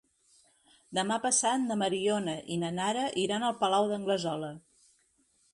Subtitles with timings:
[0.97, 4.55] Demà passat na Mariona i na Nara iran al Palau d'Anglesola.